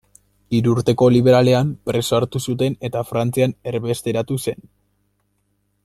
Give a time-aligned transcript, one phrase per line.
[0.59, 4.69] Hirurteko Liberalean preso hartu zuten eta Frantzian erbesteratu zen.